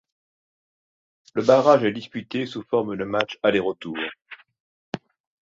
[1.35, 3.97] Le barrage est disputé sous forme de matchs aller-retour.